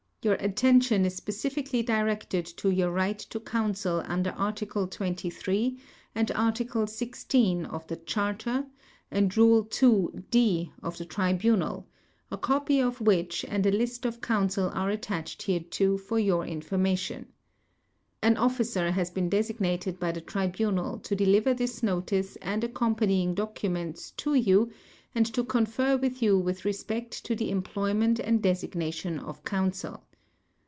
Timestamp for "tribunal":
11.05-11.87, 20.21-20.99